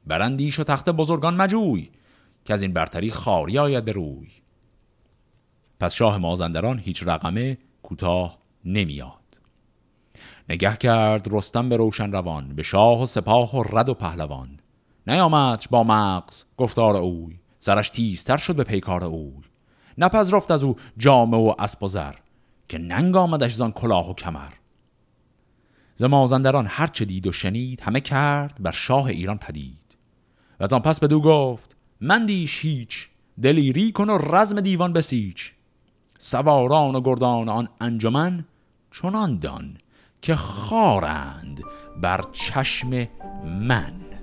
[0.08, 1.90] برندیش و تخت بزرگان مجوی
[2.46, 4.28] که از این برتری خاری آید به روی.
[5.80, 9.12] پس شاه مازندران هیچ رقمه کوتاه نمیاد.
[10.50, 14.60] نگه کرد رستم به روشن روان به شاه و سپاه و رد و پهلوان.
[15.08, 17.40] نیامد با مغز گفتار اوی.
[17.66, 19.32] سرش تیزتر شد به پیکار اوی
[19.98, 22.14] نپذرفت از او جامه و اسب و زر
[22.70, 24.52] که ننگ آمدش زان کلاه و کمر.
[25.96, 29.98] ز مازندران هر چه دید و شنید همه کرد بر شاه ایران پدید.
[30.60, 33.10] و از آن پس بدو گفت من دیش هیچ
[33.42, 35.54] دلیری کن و رزم دیوان بسیچ.
[36.18, 38.46] سواران و گردان آن انجمن
[38.92, 39.78] چنان دان
[40.22, 41.62] که خارند
[42.02, 43.08] بر چشم
[43.46, 44.15] من.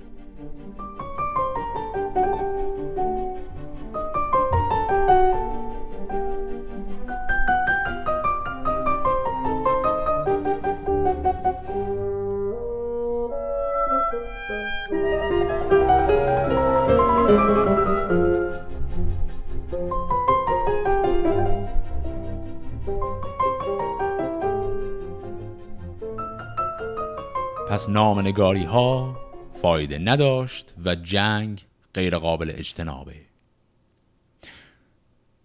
[27.83, 29.17] پس نامنگاری ها
[29.61, 33.15] فایده نداشت و جنگ غیر قابل اجتنابه.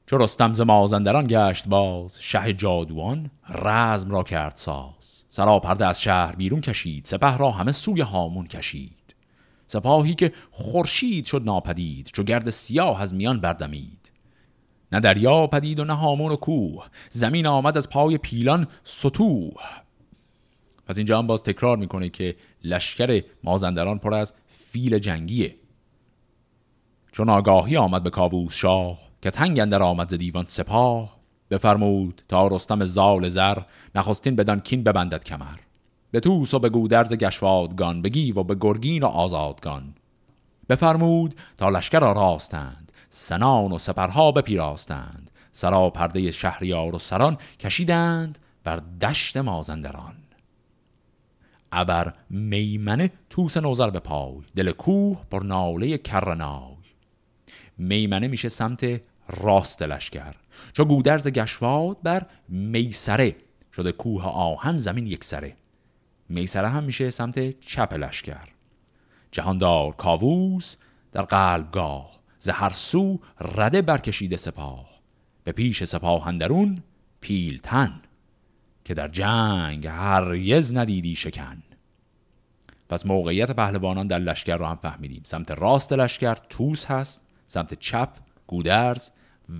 [0.07, 5.25] چو رستم ز مازندران گشت باز شه جادوان رزم را کرد ساز.
[5.29, 9.15] سراپرده از شهر بیرون کشید سپه را همه سوی هامون کشید.
[9.67, 14.13] سپاهی که خورشید شد ناپدید چو گرد سیاه از میان بردمید.
[14.93, 19.88] نه دریا پدید و نه هامون و کوه زمین آمد از پای پیلان ستوه.
[20.89, 25.57] پس اینجا هم باز تکرار می‌کنه که لشکر مازندران پر از فیل جنگیه.
[27.13, 31.19] چون آگاهی آمد به کابوس شاه که تنگ اندر آمد ز دیوان سپاه
[31.51, 33.59] بفرمود تا رستم زال زر
[33.95, 35.59] نخستین بدان کین ببندد کمر.
[36.11, 39.95] به توس و به گودرز گشوادگان بگی و به گرگین و آزادگان.
[40.69, 48.39] بفرمود تا لشکر را راستند سنان و سپرها بپیراستند سرا پرده شهریار و سران کشیدند
[48.65, 50.15] بر دشت مازندران.
[51.73, 56.77] ابر میمنه توس نوزر به پای دل کوه پر ناله کرنای.
[57.79, 60.35] میمنه میشه سمت راست لشکر
[60.73, 63.37] چو گودرز گشواد بر میسره
[63.73, 65.57] شده کوه آهن زمین یک سره.
[66.29, 68.49] میسره هم میشه سمت چپ لشکر.
[69.33, 70.77] جهاندار کاووس
[71.13, 74.89] در قلبگاه ز هر سو رده برکشیده سپاه.
[75.45, 76.83] به پیش سپاه اندرون
[77.21, 78.01] پیلتن.
[78.89, 81.63] که در جنگ هرگز ندیدی شکن.
[82.89, 85.23] پس موقعیت پهلوانان در لشکر رو هم فهمیدیم.
[85.25, 88.09] سمت راست لشکر توس هست سمت چپ
[88.47, 89.11] گودرز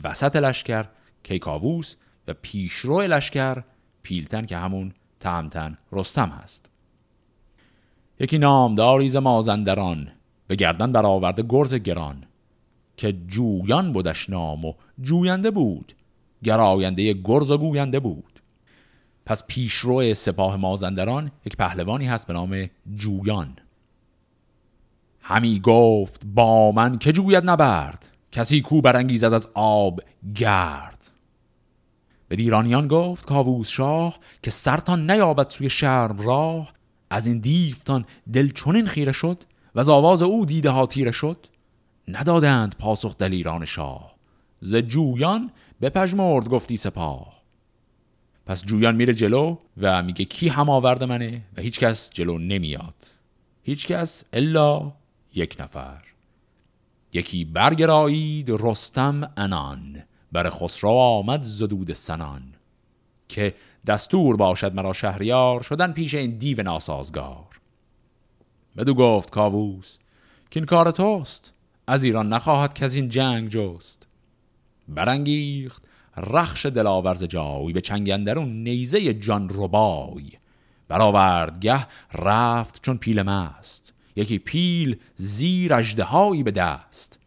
[0.05, 0.85] وسط لشکر
[1.23, 1.97] کیکاووس
[2.29, 3.63] و پیشرو لشکر
[4.03, 6.71] پیلتن که همون تهمتن رستم هست.
[8.21, 10.09] یکی نامداری ز مازندران
[10.47, 12.25] به گردن برآورده گرز گران
[12.97, 15.93] که جویان بودش نام و جوینده بود
[16.45, 18.38] گراینده گرز و گوینده بود.
[19.29, 23.57] پس پیشرو سپاه مازندران یک پهلوانی هست به نام جویان.
[25.21, 30.01] همی گفت با من که جوید نبرد؟ کسی کو برانگیزد از آب
[30.35, 31.11] گرد؟
[32.29, 36.73] به دیرانیان گفت کاووس شاه که سرتان نیابد سوی شرم راه
[37.11, 41.47] از این دیفتان دل چنین خیره شد و از آواز او دیده ها تیره شد.
[42.09, 44.15] ندادند پاسخ دلیران شاه.
[44.61, 47.38] ز جویان بپژمرد گفتی سپاه.
[48.49, 52.95] پس جویان میره جلو و میگه کی هم آورده منه و هیچکس جلو نمیاد.
[53.63, 54.93] هیچکس الا
[55.35, 56.03] یک نفر.
[57.13, 62.43] یکی برگرایید رستم انان بر خسرو آمد زدود سنان.
[63.29, 63.55] که
[63.87, 67.61] دستور باشد مرا شهریار شدن پیش این دیو ناسازگار.
[68.77, 69.99] بدو گفت کاووس
[70.51, 71.53] که این کار توست.
[71.87, 74.07] از ایران نخواهد که از این جنگ جست.
[74.89, 75.88] برانگیخت
[76.19, 80.31] رخش دلاورز جای به چنگندرون نیزه جان ربای.
[80.89, 83.93] برآورد گه رفت چون پیل مست.
[84.17, 87.19] یکی پیل زیر اژدهایی به دست.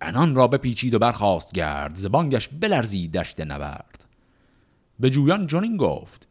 [0.00, 4.04] انان را بپیچید و برخواست گرد زبانگش بلرزید دشت نورد
[5.00, 6.28] به جویان جنین گفت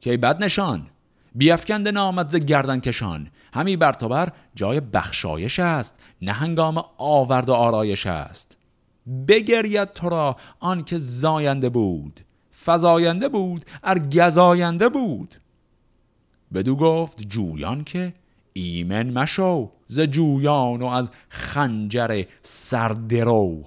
[0.00, 0.86] که بد نشان؟
[1.34, 3.30] بیافکنده نامد ز گردن کشان.
[3.54, 8.55] همی بر جای بخشایش است نه هنگام آورد و آرایش است.
[9.28, 12.20] بگرید تو را آن که زاینده بود.
[12.64, 15.34] فزاینده بود ار گزاینده بود.
[16.54, 18.14] بدو گفت جویان که
[18.52, 23.64] ایمن مشو ز جویان و از خنجر سردرو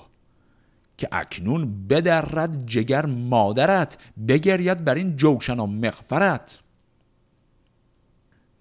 [0.98, 3.98] که اکنون بدرد جگر مادرت
[4.28, 6.60] بگرید بر این جوشن و مغفرت.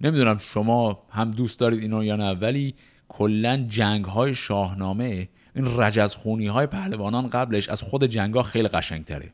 [0.01, 2.75] نمی‌دونم شما هم دوست دارید اینو یا نه ولی
[3.09, 8.69] کلا جنگ های شاهنامه این رجز خونی های پهلوانان قبلش از خود جنگ ها خیلی
[8.69, 9.33] قشنگ تره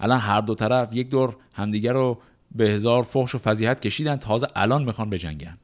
[0.00, 2.18] الان هر دو طرف یک دور همدیگر رو
[2.52, 5.58] به هزار فحش و فضیحت کشیدن تازه الان می‌خوان بجنگن.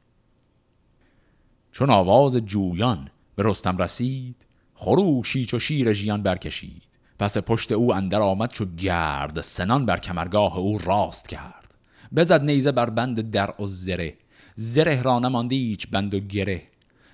[1.71, 4.45] چون آواز جویان به رستم رسید
[4.75, 6.83] خروشی چو شیر ژیان برکشید.
[7.19, 11.73] پس پشت او اندر آمد چو گرد سنان بر کمرگاه او راست کرد.
[12.15, 14.17] بزد نیزه بر بند در و زره.
[14.55, 16.63] زره را نماندی هیچ بند و گره.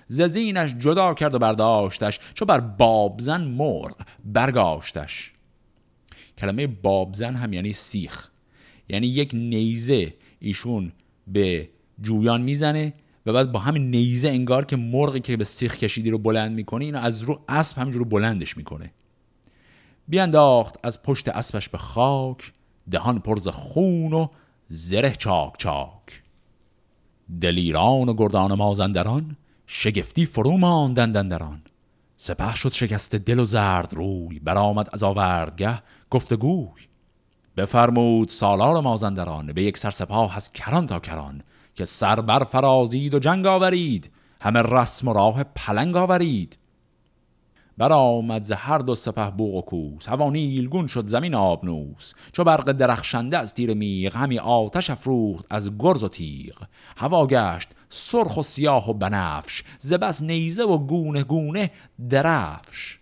[0.08, 5.32] ززینش جدا کرد و برداشتش چو بر بابزن مرغ برگاشتش.
[6.38, 8.28] کلمه بابزن هم یعنی سیخ.
[8.88, 10.92] یعنی یک نیزه ایشون
[11.26, 11.68] به
[12.02, 12.94] جویان می‌زنه
[13.26, 16.84] و بعد با همین نیزه انگار که مرغی که به سیخ کشیدی رو بلند می‌کنه
[16.84, 18.92] اینو از رو اسب همینجور بلندش می‌کنه.
[20.08, 22.52] بیانداخت از پشت اسبش به خاک
[22.90, 24.26] دهان پرز خون و
[24.68, 26.22] زره چاک چاک.
[27.40, 29.36] دلیران و گردان مازندران
[29.66, 31.62] شگفتی فرو ماندن دران
[32.16, 36.82] سپه شد شکست دل و زرد روی برآمد از آوردگه گفتگوی.
[37.56, 41.42] بفرمود سالار مازندران به یک سر سپاه از کران تا کران
[41.74, 46.58] که سر بر فرازید و جنگ آورید همه رسم و راه پلنگ آورید.
[47.78, 52.14] برآمد ز هر دو سپه بوغ و کوس هوا نیلگون شد زمین آبنوس.
[52.32, 56.62] چو برق درخشنده از تیر میغ همی آتش افروخت از گرز و تیغ.
[56.96, 61.70] هوا گشت سرخ و سیاه و بنفش ز نیزه و گونه گونه
[62.10, 62.98] درفش.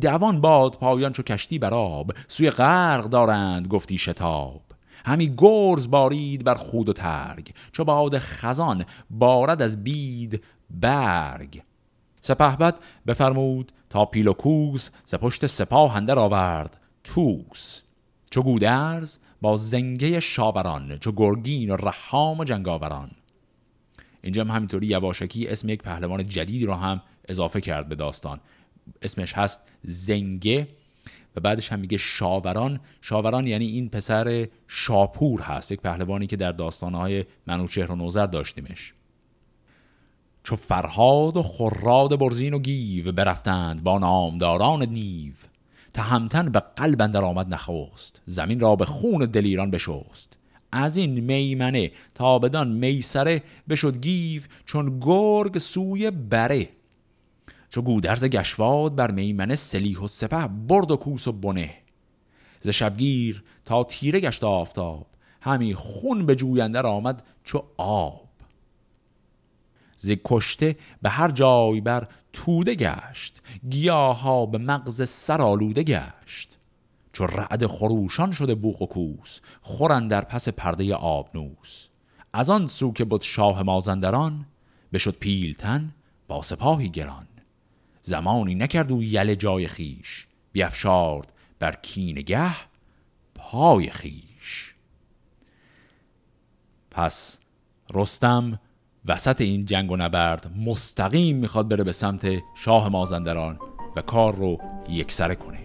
[0.00, 4.62] دوان باد پایان چو کشتی بر آب سوی غرق دارند گفتی شتاب.
[5.06, 11.62] همی گرز بارید بر خود و ترگ چو باد خزان بارد از بید برگ.
[12.20, 12.74] سپهبد
[13.06, 17.82] بفرمود تا پیل و کوس ز پشت سپاه اندر آورد توس
[18.30, 23.10] چو گودرز با زنگه شاوران چو گرگین و رحام و جنگاوران.
[24.24, 28.40] اینجا هم همینطوری یواشکی اسم یک پهلوان جدیدی رو هم اضافه کرد به داستان.
[29.02, 30.68] اسمش هست زنگه
[31.36, 32.80] و بعدش هم میگه شاوران.
[33.02, 38.92] شاوران یعنی این پسر شاپور هست یک پهلوانی که در داستانهای منوچهر و نوزر داشتیمش.
[40.42, 45.32] چو فرهاد و خراد برزین و گیو برفتند با نامداران نیو
[45.92, 50.36] تهمتن به قلب اندر آمد نخوست زمین را به خون دلیران بشست.
[50.74, 51.90] از این میمنه.
[52.14, 56.68] تا بدان میسره بشد گیو چون گرگ سوی بره.
[57.70, 61.74] چو گودرز گشواد بر میمنه سلیح و سپه برد و کوس و بنه.
[62.60, 65.06] ز شبگیر تا تیره گشت آفتاب.
[65.40, 68.28] همی خون به جوینده آمد چو آب.
[69.98, 73.42] ز کشته به هر جای بر توده گشت.
[73.70, 76.53] گیاها به مغز سر آلوده گشت.
[77.14, 81.88] چو رعد خروشان شده بوق و کوس خورن در پس پرده آبنوس
[82.32, 84.46] از آن سو که بود شاه مازندران
[84.92, 85.94] بشد پیلتن
[86.28, 87.26] با سپاهی گران.
[88.02, 92.54] زمانی نکرد او یل جای خیش بیافشارد بر کینگه
[93.34, 94.74] پای خیش
[96.90, 97.40] پس
[97.94, 98.60] رستم
[99.06, 103.58] وسط این جنگ و نبرد مستقیم می‌خواد بره به سمت شاه مازندران
[103.96, 105.63] و کار رو یکسره کنه.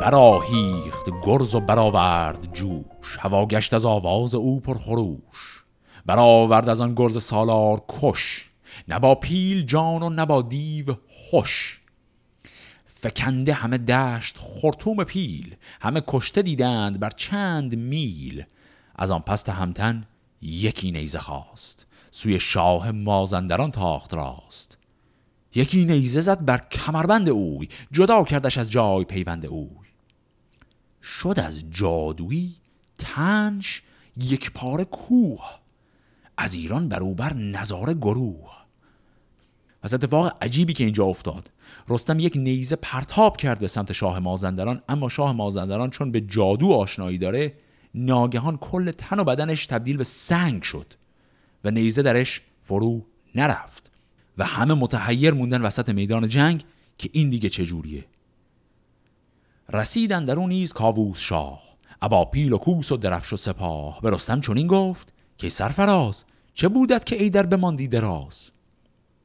[0.00, 3.16] براهیخت گرز و برآورد جوش.
[3.18, 5.64] هوا گشت از آواز او پر خروش.
[6.06, 8.50] برآورد از آن گرز سالار کش.
[8.88, 11.80] نه با پیل جان و نه با دیو خوش.
[12.84, 15.54] فکنده همه دشت خرطوم پیل.
[15.80, 18.44] همه کشته دیدند بر چند میل.
[18.96, 20.06] از آن پست همتن
[20.42, 21.86] یکی نیزه خواست.
[22.10, 24.78] سوی شاه مازندران تاخت راست.
[25.54, 27.68] یکی نیزه زد بر کمربند اوی.
[27.92, 29.79] جدا کردش از جای پیوند اوی.
[31.02, 32.56] شد از جادویی
[32.98, 33.82] تنش
[34.16, 35.60] یک پاره کوه.
[36.36, 38.50] از ایران بروبر نظاره گروه.
[39.82, 41.50] پس اتفاق عجیبی که اینجا افتاد.
[41.88, 46.72] رستم یک نیزه پرتاب کرد به سمت شاه مازندران اما شاه مازندران چون به جادو
[46.72, 47.54] آشنایی داره
[47.94, 50.94] ناگهان کل تن و بدنش تبدیل به سنگ شد
[51.64, 53.90] و نیزه درش فرو نرفت.
[54.38, 56.64] و همه متحیر موندن وسط میدان جنگ
[56.98, 58.04] که این دیگه چجوریه
[59.72, 61.62] رسیدن در نیز کاووس شاه.
[62.02, 64.00] ابا پیل و کوس و درفش و سپاه.
[64.00, 68.50] به رستم چنین گفت که سرفراز چه بودت که ای در بماندی دراز؟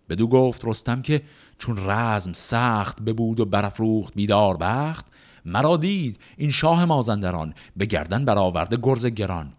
[0.09, 1.21] بدو گفت رستم که
[1.57, 5.05] چون رزم سخت ببود و برافروخت بیدار بخت
[5.45, 9.53] مرا دید این شاه مازندران به گردن برآورده گرز گران.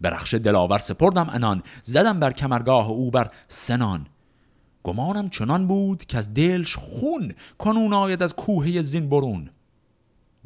[0.00, 4.06] به رخش دلاور سپردم انان زدم بر کمرگاه او بر سنان.
[4.84, 9.50] گمانم چنان بود که از دلش خون کنون آید از کوهه زین برون.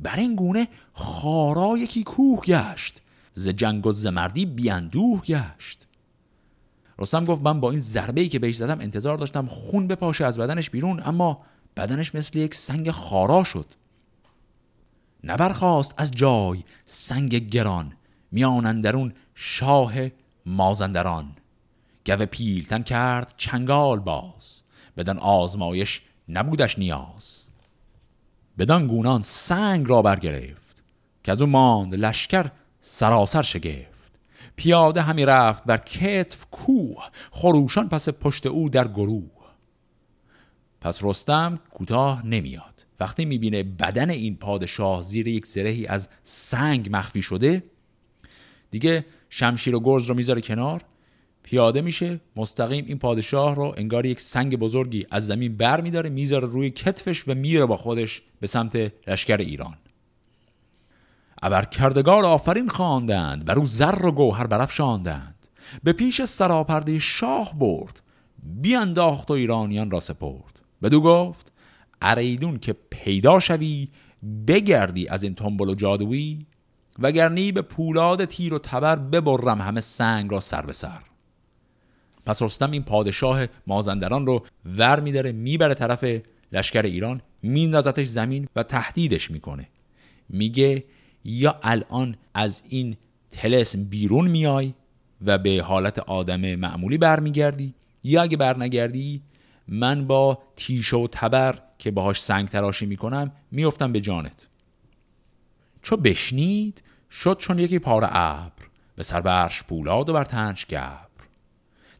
[0.02, 3.00] بر این گونه خارا یکی کوه گشت
[3.32, 5.86] ز جنگ و ز مردی بیاندوه گشت.
[6.98, 10.38] رستم گفت من با این ضربه ای که بهش زدم انتظار داشتم خون بپاشه از
[10.38, 11.42] بدنش بیرون اما
[11.76, 13.66] بدنش مثل یک سنگ خارا شد.
[15.24, 17.92] نبرخواست از جای سنگ گران
[18.32, 19.92] میان درون شاه
[20.46, 21.36] مازندران.
[22.06, 24.62] گوه پیلتن کرد چنگال باز
[24.96, 27.39] بدن آزمایش نبودش نیاز.
[28.58, 30.82] بدان گونان سنگ را برگرفت
[31.24, 33.90] که از او ماند لشکر سراسر شگفت.
[34.56, 39.30] پیاده همی رفت بر کتف کوه خروشان پس پشت او در گروه.
[40.80, 42.86] پس رستم کوتاه نمیاد.
[43.00, 47.62] وقتی می‌بینه بدن این پادشاه زیر یک زرهی از سنگ مخفی شده
[48.70, 50.82] دیگه شمشیر و گرز رو می‌ذاره کنار.
[51.50, 56.46] پیاده میشه مستقیم این پادشاه رو انگار یک سنگ بزرگی از زمین بر میداره می‌ذاره
[56.46, 59.74] روی کتفش و میره با خودش به سمت لشکر ایران.
[61.42, 65.46] ابر کردگار آفرین خواندند بر او زر و گوهر برافشاندند.
[65.82, 68.00] به پیش سراپرده شاه برد
[68.42, 70.60] بیانداخت و ایرانیان را سپرد.
[70.82, 71.52] بدو گفت
[72.02, 73.88] اریدون که پیدا شوی
[74.46, 76.46] بگردی از این تنبل و جادویی
[76.98, 81.09] وگرنی به پولاد تیر و تبر ببرم همه سنگ را سر به سر.
[82.26, 86.04] پس رستم این پادشاه مازندران رو ور میداره می‌بره طرف
[86.52, 89.68] لشکر ایران میندازتش زمین و تهدیدش می‌کنه.
[90.28, 90.84] میگه
[91.24, 92.96] یا الان از این
[93.30, 94.74] تلسم بیرون میای
[95.24, 99.22] و به حالت آدم معمولی برمیگردی یا اگه برنگردی
[99.68, 104.46] من با تیشه و تبر که باهاش سنگ تراشی می‌کنم میفتم به جانت.
[105.82, 108.62] چو بشنید شد چون یکی پاره ابر
[108.96, 111.09] به سربرش پولاد و بر تنش گبر.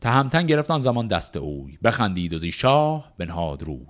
[0.01, 1.79] تهمتن گرفتان زمان دست اوی.
[1.85, 3.87] بخندید و زی شاه بنهاد روی.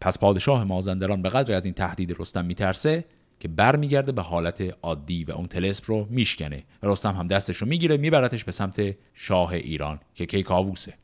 [0.00, 3.04] پس پادشاه مازندران به قدر از این تهدید رستم میترسه
[3.40, 6.64] که برمیگرده به حالت عادی و اون تلسپ رو میشکنه.
[6.82, 10.94] رستم هم دستش رو می‌گیره میبرتش به سمت شاه ایران که کیکاووسه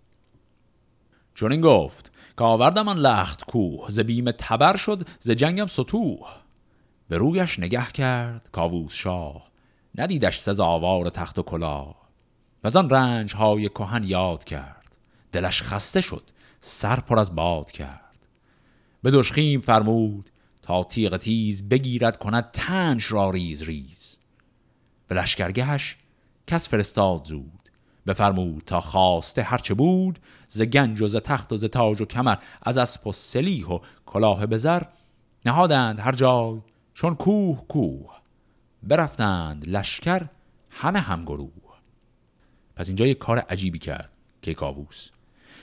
[1.34, 6.18] چون این گفت که آوردم من لخت کوه ز بیم تبر شد ز جنگم سطوح.
[7.08, 9.50] به رویش نگه کرد کاووس شاه.
[9.94, 11.99] ندیدش سزاوار تخت و کلاه.
[12.64, 14.96] و آن رنج های کهن یاد کرد.
[15.32, 16.22] دلش خسته شد
[16.60, 18.16] سر پر از باد کرد.
[19.02, 20.30] به دشخیم فرمود
[20.62, 24.18] تا تیغ تیز بگیرد کند تنش را ریز ریز.
[25.08, 25.96] به لشکرگهش
[26.46, 27.60] کس فرستاد زود.
[28.06, 32.36] بفرمود تا خواسته هرچه بود ز گنج و ز تخت و ز تاج و کمر
[32.62, 34.82] از اسب و سلیح و کلاه بزر
[35.46, 36.60] نهادند هر جای
[36.94, 38.20] چون کوه کوه.
[38.82, 40.26] برفتند لشکر
[40.70, 41.59] همه همگروه
[42.80, 44.10] پس اینجا یه کار عجیبی کرد
[44.42, 45.10] کیکاووس.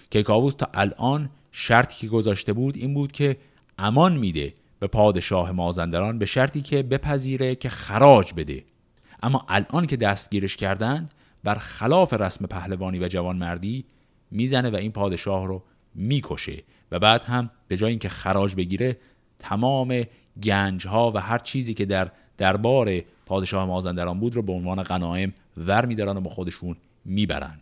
[0.10, 3.38] کیکاووس تا الان شرطی که گذاشته بود این بود که
[3.78, 8.64] امان میده به پادشاه مازندران به شرطی که بپذیره که خراج بده.
[9.24, 11.14] اما الان که دستگیرش کردند
[11.44, 13.86] بر خلاف رسم پهلوانی و جوانمردی
[14.32, 15.64] می‌زنه و این پادشاه رو
[15.96, 18.98] می‌کشه و بعد هم به جای اینکه خراج بگیره
[19.40, 20.04] تمام
[20.44, 25.34] گنج ها و هر چیزی که در دربار پادشاه مازندران بود رو به عنوان غنایم
[25.58, 26.76] ور میدارن و با خودشون
[27.08, 27.60] می‌برن.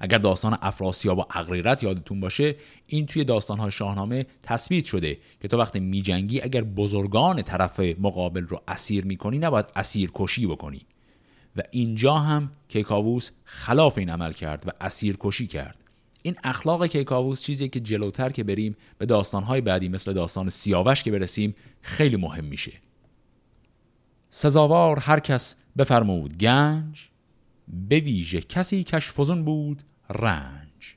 [0.00, 2.56] اگر داستان افراسیاب و اغریرت یادتون باشه
[2.86, 8.62] این توی داستانهای شاهنامه تثبیت شده که تو وقتی میجنگی اگر بزرگان طرف مقابل رو
[8.68, 10.80] اسیر می‌کنی نباید اسیر کشی بکنی.
[11.56, 15.84] و اینجا هم کیکاووس خلاف این عمل کرد و اسیر کشی کرد.
[16.22, 21.10] این اخلاق کیکاووس چیزی که جلوتر که بریم به داستانهای بعدی مثل داستان سیاوش که
[21.10, 22.72] برسیم خیلی مهم میشه.
[24.30, 26.38] سزاوار هر کس بفرمود.
[26.38, 27.08] گنج؟
[27.88, 30.96] به ویژه کسی کش فزون بود رنج.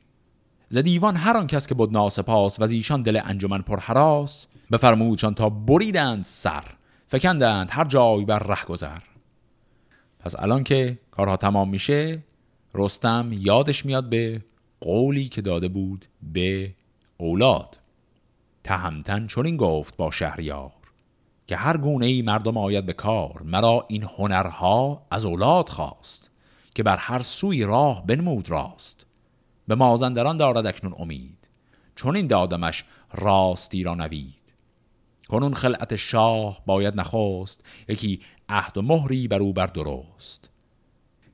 [0.70, 4.48] ز دیوان هر آن کس که بود ناسپاس و از ایشان دل انجمن پر حراس
[4.72, 6.64] بفرمودشان تا بریدند سر
[7.08, 9.00] فکندند هر جای بر ره گذر.
[10.20, 12.24] پس الان که کارها تمام میشه
[12.74, 14.42] رستم یادش میاد به
[14.82, 16.74] قولی که داده بود به
[17.18, 17.78] اولاد.
[18.64, 20.72] تهمتن چون این گفت با شهریار
[21.48, 26.31] که هر گونه ای مردم آید به کار مرا این هنرها از اولاد خواست.
[26.76, 29.06] که بر هر سوی راه بنمود راست.
[29.68, 31.50] به مازندران دارد اکنون امید.
[31.96, 34.42] چون این دادمش راستی را نوید.
[35.30, 40.50] کنون خلعت شاه باید نخواست یکی عهد و مهری بر او بر درست.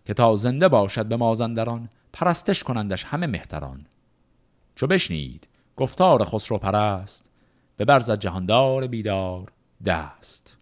[0.06, 3.86] که تا زنده باشد به مازندران پرستش کنندش همه مهتران.
[4.76, 7.30] چو بشنید گفتار خسرو پرست
[7.78, 9.52] به برزد جهاندار بیدار
[9.86, 10.58] دست.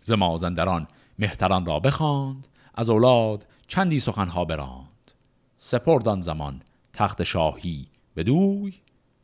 [0.00, 5.10] ز مازندران مهتران را بخواند از اولاد چندی سخنها براند.
[5.56, 6.62] سپردان زمان
[6.92, 8.74] تخت شاهی بدوی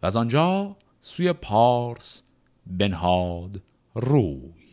[0.03, 2.23] و از آنجا سوی پارس
[2.67, 3.63] بنهاد
[3.95, 4.65] روی.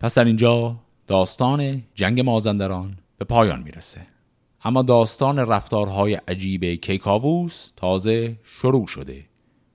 [0.00, 0.76] پس در اینجا
[1.06, 4.06] داستان جنگ مازندران به پایان می‌رسه.
[4.64, 9.24] اما داستان رفتارهای عجیب کیکاووس تازه شروع شده.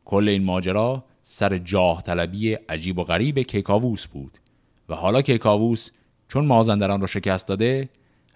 [0.06, 4.38] کل این ماجرا سر جاه طلبی عجیب و غریب کیکاووس بود
[4.90, 5.92] و حالا کیکاووس
[6.28, 7.90] چون مازندران رو شکست داده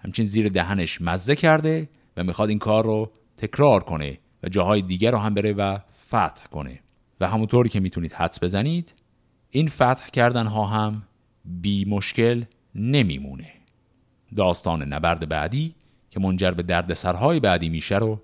[0.06, 5.10] همچین زیر دهنش مزه کرده و می‌خواد این کار رو تکرار کنه و جاهای دیگر
[5.10, 6.80] رو هم بره و فتح کنه.
[7.20, 8.94] و همونطوری که می‌تونید حدس بزنید
[9.50, 11.02] این فتح کردن ها هم
[11.44, 12.44] بی مشکل
[12.74, 13.52] نمیمونه.
[14.36, 15.74] داستان نبرد بعدی
[16.10, 18.20] که منجر به درد سرهای بعدی میشه رو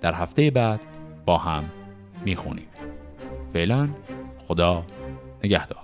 [0.00, 0.80] در هفته بعد
[1.26, 1.64] با هم
[2.24, 2.68] می‌خونیم.
[3.52, 3.88] فعلا
[4.38, 4.86] خدا
[5.44, 5.81] نگهدار.